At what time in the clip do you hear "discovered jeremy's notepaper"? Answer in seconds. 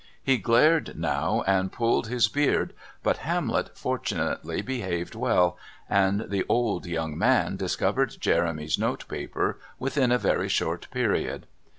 7.55-9.59